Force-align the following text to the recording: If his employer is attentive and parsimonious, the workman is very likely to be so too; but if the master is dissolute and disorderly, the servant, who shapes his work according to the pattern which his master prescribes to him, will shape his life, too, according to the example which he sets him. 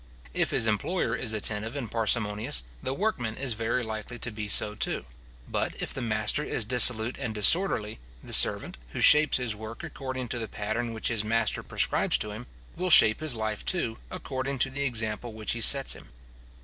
If 0.33 0.49
his 0.49 0.65
employer 0.65 1.15
is 1.15 1.31
attentive 1.31 1.75
and 1.75 1.91
parsimonious, 1.91 2.63
the 2.81 2.91
workman 2.91 3.37
is 3.37 3.53
very 3.53 3.83
likely 3.83 4.17
to 4.17 4.31
be 4.31 4.47
so 4.47 4.73
too; 4.73 5.05
but 5.47 5.75
if 5.79 5.93
the 5.93 6.01
master 6.01 6.43
is 6.43 6.65
dissolute 6.65 7.17
and 7.19 7.35
disorderly, 7.35 7.99
the 8.23 8.33
servant, 8.33 8.79
who 8.93 8.99
shapes 8.99 9.37
his 9.37 9.55
work 9.55 9.83
according 9.83 10.29
to 10.29 10.39
the 10.39 10.47
pattern 10.47 10.91
which 10.91 11.09
his 11.09 11.23
master 11.23 11.61
prescribes 11.61 12.17
to 12.17 12.31
him, 12.31 12.47
will 12.75 12.89
shape 12.89 13.19
his 13.19 13.35
life, 13.35 13.63
too, 13.63 13.99
according 14.09 14.57
to 14.57 14.71
the 14.71 14.81
example 14.85 15.33
which 15.33 15.51
he 15.51 15.61
sets 15.61 15.93
him. 15.93 16.07